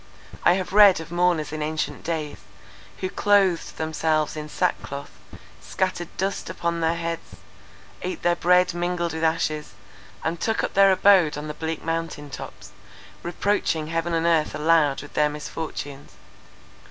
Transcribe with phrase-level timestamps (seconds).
[0.43, 2.39] I have read of mourners in ancient days,
[3.01, 5.11] who clothed themselves in sackcloth,
[5.61, 7.35] scattered dust upon their heads,
[8.01, 9.75] ate their bread mingled with ashes,
[10.23, 12.71] and took up their abode on the bleak mountain tops,
[13.21, 16.13] reproaching heaven and earth aloud with their misfortunes.